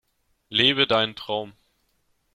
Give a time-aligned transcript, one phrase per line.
[0.49, 1.53] Lebe deinen Traum!